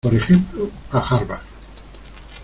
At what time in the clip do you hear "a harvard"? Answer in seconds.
0.91-1.43